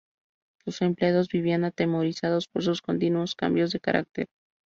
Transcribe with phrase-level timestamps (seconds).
[0.65, 4.29] Sus empleados vivían atemorizados por sus continuos cambios de carácter.